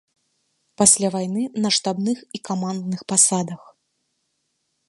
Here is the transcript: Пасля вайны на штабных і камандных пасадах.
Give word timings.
Пасля 0.81 1.11
вайны 1.15 1.43
на 1.65 1.69
штабных 1.77 2.17
і 2.39 2.43
камандных 2.51 2.99
пасадах. 3.15 3.61